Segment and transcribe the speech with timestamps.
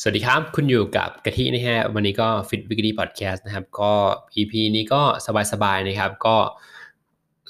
[0.00, 3.92] สวัสดีครับ คุณอยู่กับกะทินะฮะวันนี้ก็ Fit Weekly Podcast นะครับ ก็
[4.36, 5.02] EP นี้ก็
[5.52, 6.36] สบายๆนะครับ ก็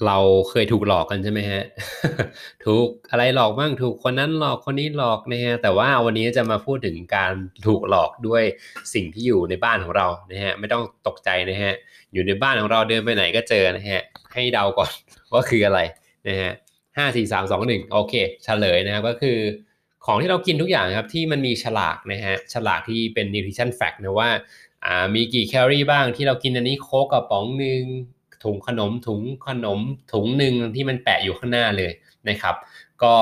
[0.07, 0.19] เรา
[0.51, 1.63] เคยถูกหลอกกันใช่ไหมฮะ
[2.65, 7.33] ถูกอะไรหลอกบ้างถูกคนนั้นหลอกคนนี้หลอกนะฮะแต่ว่าวันนี้จะมาพูดถึงการ
[7.67, 8.43] ถูกหลอกด้วย
[8.95, 11.73] สิ่งที่อยู่ในบ้านของเรานะฮะไม่ต้องตกใจนะฮะ
[12.13, 14.91] อยู่ในบ้านของเราเดินไปไหนก็เจอนะฮะให้เดาก่อน
[15.33, 15.81] ว่าคืออะไร
[16.29, 16.53] นะฮะ
[16.97, 18.15] ห้าสี่สามสองหนึ่งโอเค
[18.45, 19.39] เฉลยนะครับก็คือ
[20.07, 24.31] ของที่เรากินทุกอย่างครับที่มันมีฉลากนะฮะฉลากที่เป็น nutrition fact นะว่า
[25.15, 27.83] มีกี่แคลอรี่บ้างที่เรากินอันนี้โค้กกระป๋องหนึ่ง
[28.45, 29.81] ถุงขนมถุงขนม
[30.13, 31.93] ถุงหนึ่งที่มันแปะอยู่ข้างหน้าเลย
[32.29, 32.55] นะครับ
[33.03, 33.15] ก็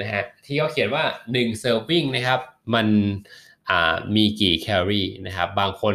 [0.00, 1.04] นะฮะที่เขาเขียนว่า
[1.34, 2.40] 1 serving นะครับ
[2.74, 2.86] มัน
[4.16, 5.94] มีกี่แคลอรี่นะครับบางคน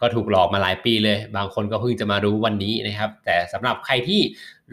[0.00, 4.20] ก็ถูกหลอกมาหลายปีเลย บางคนก็เพิ่งจะมารู้วันนี้นะครับ แต่สำหรับใครที่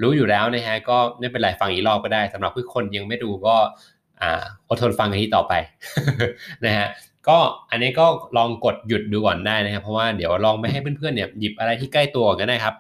[0.02, 3.56] รู้อยู่แล้วนะฮะก็ไม่เป็นไรฟังอีกรอบก็ได้สำหรับผู้คนยังไม่รู้ก็
[4.70, 5.54] อดทนฟังกันที่ต่อไป
[6.66, 6.88] นะฮะ
[7.28, 7.38] ก็
[7.72, 8.06] อันนี้ก็
[8.38, 12.76] ลองกดหยุดดูก่อนได้นะครับ เพราะว่าเดี๋ยวลองไม่ให้เพื่อนๆเนี่ยหยิบอะไรที่ใกล้ตัวกันได้ครับ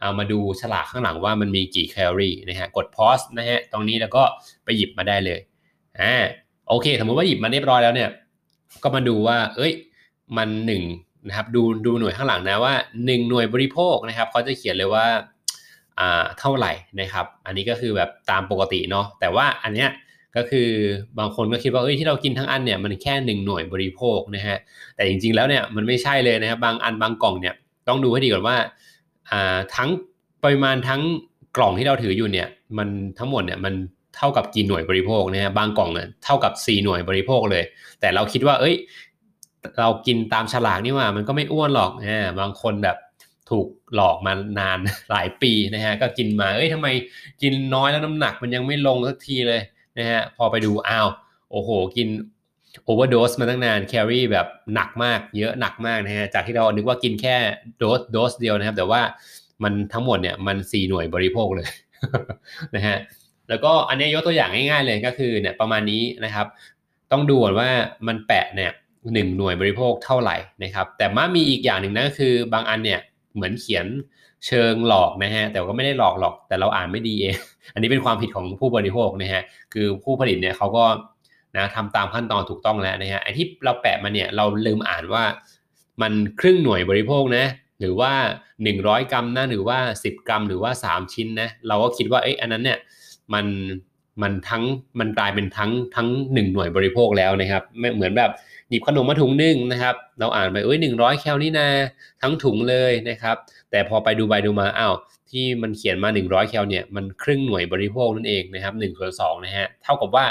[0.00, 4.22] เอามาดูฉลากข้างหลังว่ามันมีกี่แคลอรี่นะฮะกดพอสนะฮะตรงนี้แล้วก็
[4.64, 5.40] ไปหยิบมาได้เลย
[6.00, 6.14] อ่า
[6.68, 8.10] โอเค สมมติว่าหยิบมาเรียบร้อยแล้วเนี่ย
[8.82, 9.72] ก็มาดูว่า เอ้ย
[10.36, 10.82] มันหนึ่ง
[11.28, 15.06] นะครับ ดูดูหน่วยข้างหลังนะว่า1หน่วยบริโภคนะครับเขาจะเขียนเลยว่า
[15.98, 19.90] อ่าเท่าไหร่นะครับ อันนี้ก็คือแบบตามปกติเนาะแต่ว่าอันเนี้ย
[20.36, 20.68] ก็คือ
[21.18, 24.58] บางคนก็คิดว่าเอ้ยที่เรากินทั้งอันเนี่ยมันแค่หนึ่งหน่วยบริโภคนะฮะ
[24.96, 27.54] แต่จริงๆแล้วเนี่ยมันไม่ใช่เลยนะครับบางอันบางกล่องเนี่ย
[27.88, 28.56] ต้องดูให้ดีก่อนว่า
[29.30, 29.90] อ่าทั้ง
[30.44, 31.02] ปริมาณทั้ง
[31.56, 33.74] กล่องที่เราถืออยู่เนี่ยมันทั้งหมดเนี่ยมัน
[34.16, 37.64] เท่ากับกี่หน่วยบริโภคนะฮะบางกล่องเนี่ยเท่ากับ 4 หน่วยบริโภคเลย
[38.00, 38.74] แต่เราคิดว่า เอ้ย
[39.80, 42.96] เรากินตามฉลากนี่ว่า มันก็ไม่อ้วนหรอกนะบางคนแบบ
[43.50, 44.78] ถูกหลอกมานาน
[45.10, 46.88] หลายปีนะฮะก็กินมาเอ้ยทำไม
[47.42, 49.60] กินน้อยแล้วน้ำหนักมันยังไม่ลงสักทีเลย
[49.98, 51.08] นะฮะพอไปดูอ้าว
[51.50, 52.08] โอ้โห กิน
[52.84, 57.36] overdose มาตั้งนานแคลอรี่แบบหนักมากเยอะหนักมากนะฮะจากที่เรานึกว่ากินแค่
[57.78, 59.00] dose dose เดียวนะครับ แต่ว่า
[59.62, 61.68] มันทั้งหมดเนี่ยมัน4หน่วยบริโภคเลย
[62.74, 62.96] นะฮะ
[63.48, 66.46] แล้วก็อันนี้ยกตัวอย่างง่ายๆเลยก็คือเนี่ยประมาณนี้นะครับ
[67.12, 67.68] ต้องดูก่อนว่า
[68.06, 68.72] มันแปะเนี่ย
[69.12, 73.00] หนึ่งหน่วยบริโภคเท่าไหร่นะครับ แต่มามีอีกอย่างหนึ่งนะคือบางอันเนี่ย
[73.34, 73.86] เหมือนเขียน
[74.46, 77.36] เชิงหลอกนะฮะแต่ก็ไม่ได้หลอกหรอกแต่เราอ่านไม่ดีเอง
[77.74, 80.84] อันนี้เป็นความผิดของผู้บริโภคนะฮะคือผู้ผลิตเนี่ยเขาก็
[81.56, 85.24] นะทำตามขั้นตอนถูกต้องแล้วนะฮะไอ้ที่เราแปะมาเนี่ยเราลืมอ่านว่า
[86.02, 87.46] มันครึ่งหน่วยบริโภคนะ
[87.80, 88.12] หรือว่า
[88.62, 92.78] 100 กรัมนะหรือว่า 10 กรัม หรือว่า 3 ชิ้นนะเราก็คิดว่าเอ้ยอันนั้นเนี่ย
[93.34, 93.46] มัน
[94.22, 94.64] มันทั้ง
[95.00, 98.30] มันกลายเป็นทั้งทั้ง1หน่วยบริโภคแล้วนะครับไม่เหมือนแบบ
[98.70, 101.68] หยิบขนมมาถุงหนึ่งนะครับ เราอ่านไปเอ้ยหนึ่งร้อยแคลนี่นา
[102.22, 103.36] ทั้งถุงเลยนะครับ
[103.70, 104.94] แต่พอไปดูไปดูมาอ้าว
[105.30, 110.26] ที่มันเขียนมา 100 แคลเนี่ยมันครึ่งหน่วยบริโภคนั่นเองนะครับ1ส่วน2นะฮะเท่ากับว่า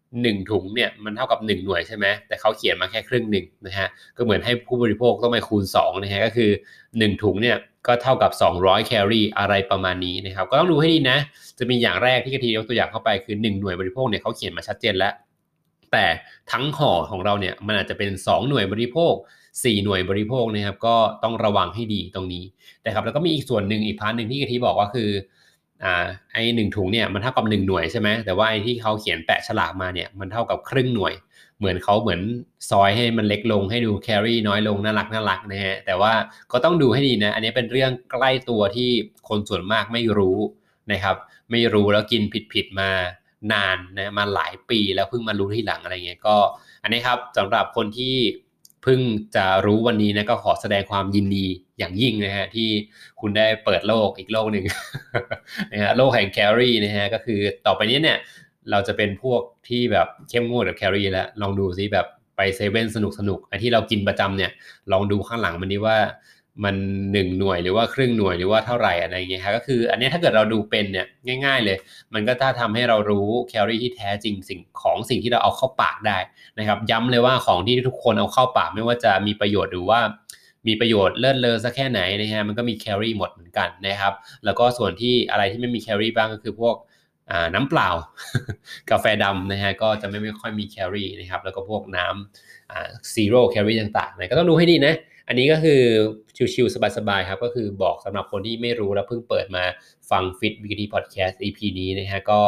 [0.00, 6.50] 1 ถุงเนี่ยมันเท่ากับ 1 หน่วยใช่ไหมแต่เขาเขียนมาแค่ครึ่งหนึ่งนะฮะก็เหมือนให้ผู้บริโภคต้องไปคูณ2นะฮะก็คือ
[6.86, 7.56] 1 ถุงเนี่ย
[7.86, 11.18] ก็เท่ากับ 200 แคลอรี่อะไรประมาณนี้นะครับก็ต้องดูให้ดีนะ
[11.58, 15.12] จะมีอย่างแรกที่กะทิยกตัวอย่างเข้าไปคือ 1 หน่วยบริโภคเนี่ยเขาเขียนมาชัดเจนแล้ว
[15.92, 16.06] แต่
[16.52, 19.14] ทั้งห่อของเราเนี่ยมันอาจจะเป็น 2 หน่วยบริโภค
[19.48, 22.44] 4 หน่วยบริโภคนะครับก็ต้องระวังให้ดีตรงนี้
[22.86, 25.10] นะครับแล้วก็มีอีกส่วนหนึ่งอีก part หนึ่งที่กะทิบอกว่าคือ
[25.84, 31.14] อ่าไอ้หนึ่งถุงเนี่ยมันเท่ากับ 1 หน่วยใช่ไหมแต่ว่าไอ้ที่เขาเขียนแปะฉลากมาเนี่ยมันเท่ากับครึ่งหน่วย
[31.58, 32.20] เหมือนเขาเหมือน
[32.70, 36.12] ซอยให้มันเล็กลงให้ดูแคลอรี่น้อยลงน่ารักน่ารักนะฮะแต่ว่า
[36.52, 38.90] ก็ต้องดูให้ดีนะ อันนี้เป็นเรื่องใกล้ตัวที่
[39.28, 40.38] คนส่วนมากไม่รู้
[40.92, 41.16] นะครับ
[41.50, 42.22] ไม่รู้แล้วกิน
[42.52, 42.90] ผิดๆมา
[43.52, 46.36] นานนะมาหลายปีแล้วเพิ่งมารู้ที่หลังอะไรเงี้ยก็
[46.82, 48.16] อันนี้ครับสำหรับคนที่
[48.82, 49.00] เพิ่ง
[49.36, 51.46] จะรู้วันนี้นะก็ขอแสดงความยินดี
[51.78, 52.68] อย่างยิ่งนะฮะที่
[53.20, 54.64] คุณได้เปิดโลกอีกโลกหนึ่ง
[55.72, 58.18] นะฮะโลกแห่งแคลอรี่นะฮะก็คือต่อไปนี้เนี่ย
[58.70, 62.06] เราจะเป็นพวกที่แบบเข้มงวดกับแคลอรี่แล้วลองดูซิแบบ
[62.36, 64.50] ไปเซเว่นสนุกสนุกไอ้ที่เรากินประจำเนี่ย
[64.92, 65.96] ลองดูข้างหลังมันนี้ว่า
[66.64, 66.76] มัน
[67.12, 71.06] หนึ่งหน่วยหรือว่าครึ่งหน่วยหรือว่าเท่าไหร่อะไรเงี้ยครับก็คืออันนี้ถ้าเกิดเราดูเป็นเนี่ย
[71.44, 71.78] ง่ายๆเลย
[72.14, 76.18] มันก็ถ้าทำให้เรารู้แคลอรี่ที่แท้จริงสิ่งของสิ่งที่เราเอาเข้าปากได้
[76.58, 80.00] นะครับย้ำเลยว่าของที่ทุกคนเอาเข้าปากไม่ว่าจะมีประโยชน์หรือว่า
[80.68, 84.12] มีประโยชน์เลิศเลอสักแค่ไหนนะฮะมันก็มีแคลอรี่หมดเหมือนกันนะครับ
[84.44, 86.76] แล้วก็ส่วนที่อะไรที่ไม่มีแคลอรี่บ้างก็คือพวก
[87.54, 87.88] น้ำเปล่า
[88.90, 94.94] กาแฟดำนะฮะก็จะไม่ไม่ค่อยมีแคลอรี่นะครับแล้วก็พวกน้ำซีโร่แคลอรี่ต่างๆนะก็ต้องดูให้ดีนะ
[95.28, 95.80] อันนี้ก็คือ
[96.54, 99.64] ชิวๆสบายๆครับ ก็คือบอกสำหรับคนที่ไม่รู้แล้วเพิ่งเปิดมา
[100.10, 102.40] ฟัง Fit w e e k l y Podcast EP นี้นะฮะก็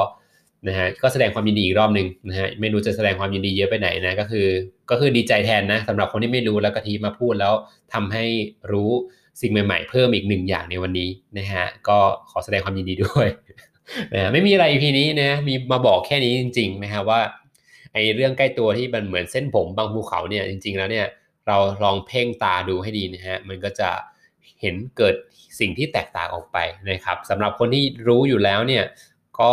[0.68, 4.46] นะฮะก็แสดงความยินดีอีกรอบหนึ่งนะฮะไม่รู้จะแสดงความยินดีเยอะไปไหนนะก็คือ
[4.90, 7.52] ก็คือดีใจแทนนะสำหรับคนที่ไม่รู้แล้วกะทิมาพูดแล้ว
[7.94, 8.24] ทำให้
[8.72, 8.90] รู้
[9.40, 11.98] สิ่งใหม่ ๆ เพิ่มอีกหนึ่งอย่างในวันนี้นะฮะก็
[12.30, 13.26] ขอแสดงความยินดีด้วย
[14.14, 17.20] นะไม่มีอะไร EP นี้นะมีมาบอกแค่นี้จริง ๆ นะฮะว่า
[17.92, 21.06] ไอเรื่องใกล้ตัวที่มันเหมือนเส้นผมบางภูเขาเนี่ยจริง ๆ แล้วเนี่ย
[21.46, 23.90] เราลองเพ่งตาดูให้ดีนะฮะมันก็จะ
[24.60, 25.14] เห็นเกิด
[25.60, 26.58] สิ่งที่แตกต่างออกไป
[26.90, 28.84] นะครับสำหรับคนที่รู้อยู่แล้วเนี่ย
[29.40, 29.52] ก็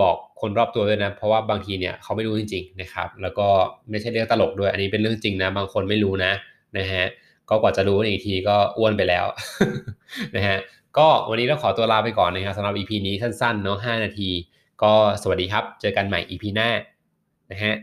[0.00, 3.48] บอกคนรอบตัวด้วยนะ เพราะว่าบางทีเนี่ยเขาไม่รู้จริง ๆนะครับ แล้วก็
[3.90, 6.32] ไม่ใช่เรื่องตลกด้วย อันนี้เป็นเรื่องจริงนะ บางคนไม่รู้นะ
[6.78, 7.04] นะฮะ
[7.50, 9.26] ก็กว่าจะรู้อีกทีก็อ้วนไปแล้ว
[10.36, 10.56] นะฮะ
[10.98, 14.30] ก็วันนี้เราขอตัวลาไปก่อนนะครับสำหรับ EP นี้สั้นๆเนาะ5นาที
[14.82, 14.92] ก็
[15.22, 16.70] สวัสดีครับ เจอกันใหม่ EP หน้า
[17.50, 17.74] นะฮะ